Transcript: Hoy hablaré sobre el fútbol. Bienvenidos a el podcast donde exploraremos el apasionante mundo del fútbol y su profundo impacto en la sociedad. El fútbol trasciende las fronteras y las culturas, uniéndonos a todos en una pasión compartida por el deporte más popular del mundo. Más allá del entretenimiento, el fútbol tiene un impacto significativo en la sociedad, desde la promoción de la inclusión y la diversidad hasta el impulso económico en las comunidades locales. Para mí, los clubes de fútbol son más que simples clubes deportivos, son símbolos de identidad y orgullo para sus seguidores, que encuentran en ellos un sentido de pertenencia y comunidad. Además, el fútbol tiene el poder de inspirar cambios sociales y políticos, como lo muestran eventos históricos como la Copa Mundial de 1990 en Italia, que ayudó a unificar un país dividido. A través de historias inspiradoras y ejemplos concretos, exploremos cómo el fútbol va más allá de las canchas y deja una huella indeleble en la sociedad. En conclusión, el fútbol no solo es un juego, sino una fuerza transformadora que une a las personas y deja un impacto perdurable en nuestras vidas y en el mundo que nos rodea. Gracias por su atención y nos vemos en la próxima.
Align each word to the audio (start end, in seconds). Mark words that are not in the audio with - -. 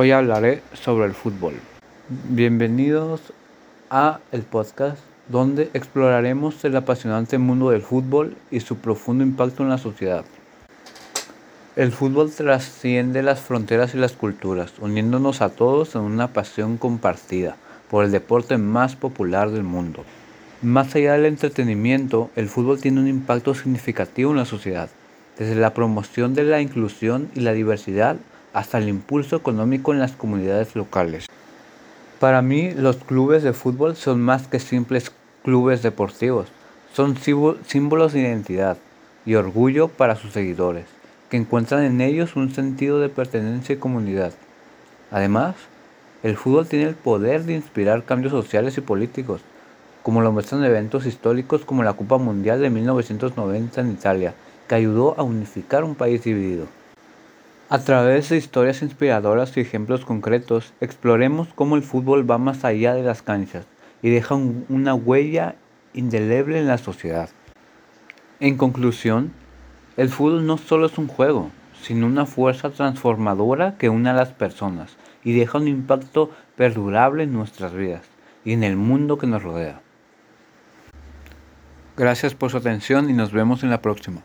Hoy 0.00 0.12
hablaré 0.12 0.62
sobre 0.74 1.06
el 1.06 1.12
fútbol. 1.12 1.54
Bienvenidos 2.28 3.20
a 3.90 4.20
el 4.30 4.42
podcast 4.42 4.98
donde 5.28 5.70
exploraremos 5.74 6.64
el 6.64 6.76
apasionante 6.76 7.36
mundo 7.36 7.70
del 7.70 7.82
fútbol 7.82 8.36
y 8.52 8.60
su 8.60 8.76
profundo 8.76 9.24
impacto 9.24 9.64
en 9.64 9.70
la 9.70 9.78
sociedad. 9.78 10.24
El 11.74 11.90
fútbol 11.90 12.30
trasciende 12.30 13.24
las 13.24 13.40
fronteras 13.40 13.92
y 13.96 13.98
las 13.98 14.12
culturas, 14.12 14.74
uniéndonos 14.78 15.42
a 15.42 15.48
todos 15.48 15.96
en 15.96 16.02
una 16.02 16.28
pasión 16.28 16.76
compartida 16.76 17.56
por 17.90 18.04
el 18.04 18.12
deporte 18.12 18.56
más 18.56 18.94
popular 18.94 19.50
del 19.50 19.64
mundo. 19.64 20.04
Más 20.62 20.94
allá 20.94 21.14
del 21.14 21.26
entretenimiento, 21.26 22.30
el 22.36 22.48
fútbol 22.48 22.80
tiene 22.80 23.00
un 23.00 23.08
impacto 23.08 23.52
significativo 23.52 24.30
en 24.30 24.36
la 24.36 24.44
sociedad, 24.44 24.90
desde 25.36 25.56
la 25.56 25.74
promoción 25.74 26.34
de 26.34 26.44
la 26.44 26.60
inclusión 26.60 27.28
y 27.34 27.40
la 27.40 27.52
diversidad 27.52 28.16
hasta 28.52 28.78
el 28.78 28.88
impulso 28.88 29.36
económico 29.36 29.92
en 29.92 29.98
las 29.98 30.12
comunidades 30.12 30.74
locales. 30.76 31.26
Para 32.20 32.42
mí, 32.42 32.72
los 32.72 32.96
clubes 32.96 33.42
de 33.42 33.52
fútbol 33.52 33.94
son 33.94 34.20
más 34.20 34.48
que 34.48 34.58
simples 34.58 35.12
clubes 35.44 35.82
deportivos, 35.82 36.48
son 36.92 37.16
símbolos 37.16 38.12
de 38.12 38.20
identidad 38.20 38.76
y 39.24 39.34
orgullo 39.34 39.88
para 39.88 40.16
sus 40.16 40.32
seguidores, 40.32 40.86
que 41.30 41.36
encuentran 41.36 41.84
en 41.84 42.00
ellos 42.00 42.34
un 42.34 42.52
sentido 42.52 42.98
de 42.98 43.08
pertenencia 43.08 43.74
y 43.74 43.78
comunidad. 43.78 44.32
Además, 45.10 45.54
el 46.22 46.36
fútbol 46.36 46.66
tiene 46.66 46.86
el 46.86 46.94
poder 46.96 47.44
de 47.44 47.54
inspirar 47.54 48.04
cambios 48.04 48.32
sociales 48.32 48.76
y 48.78 48.80
políticos, 48.80 49.40
como 50.02 50.20
lo 50.20 50.32
muestran 50.32 50.64
eventos 50.64 51.06
históricos 51.06 51.64
como 51.64 51.82
la 51.82 51.92
Copa 51.92 52.18
Mundial 52.18 52.60
de 52.60 52.70
1990 52.70 53.80
en 53.80 53.90
Italia, 53.92 54.34
que 54.66 54.74
ayudó 54.74 55.14
a 55.18 55.22
unificar 55.22 55.84
un 55.84 55.94
país 55.94 56.24
dividido. 56.24 56.66
A 57.70 57.80
través 57.80 58.30
de 58.30 58.38
historias 58.38 58.80
inspiradoras 58.80 59.54
y 59.54 59.60
ejemplos 59.60 60.06
concretos, 60.06 60.72
exploremos 60.80 61.48
cómo 61.54 61.76
el 61.76 61.82
fútbol 61.82 62.28
va 62.28 62.38
más 62.38 62.64
allá 62.64 62.94
de 62.94 63.02
las 63.02 63.20
canchas 63.20 63.66
y 64.00 64.08
deja 64.08 64.36
una 64.36 64.94
huella 64.94 65.54
indeleble 65.92 66.58
en 66.60 66.66
la 66.66 66.78
sociedad. 66.78 67.28
En 68.40 68.56
conclusión, 68.56 69.32
el 69.98 70.08
fútbol 70.08 70.46
no 70.46 70.56
solo 70.56 70.86
es 70.86 70.96
un 70.96 71.08
juego, 71.08 71.50
sino 71.82 72.06
una 72.06 72.24
fuerza 72.24 72.70
transformadora 72.70 73.76
que 73.76 73.90
une 73.90 74.08
a 74.08 74.14
las 74.14 74.30
personas 74.30 74.96
y 75.22 75.34
deja 75.38 75.58
un 75.58 75.68
impacto 75.68 76.30
perdurable 76.56 77.24
en 77.24 77.34
nuestras 77.34 77.74
vidas 77.74 78.06
y 78.46 78.54
en 78.54 78.64
el 78.64 78.76
mundo 78.76 79.18
que 79.18 79.26
nos 79.26 79.42
rodea. 79.42 79.82
Gracias 81.98 82.34
por 82.34 82.50
su 82.50 82.56
atención 82.56 83.10
y 83.10 83.12
nos 83.12 83.30
vemos 83.30 83.62
en 83.62 83.68
la 83.68 83.82
próxima. 83.82 84.22